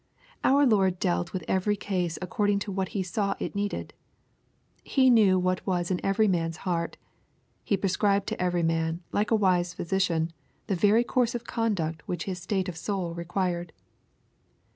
[0.43, 3.93] Our Lord dealt with every case according to what He saw it needed.
[4.81, 6.97] He knew what was in every man's heart
[7.63, 10.33] He prescribed to every man, like a wise physician,
[10.65, 13.73] the very course of conduct which his state of soul required.